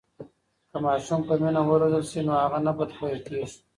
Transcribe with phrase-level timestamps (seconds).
[0.71, 3.55] که ماشوم په مینه و روزل سي نو هغه نه بدخویه کېږي.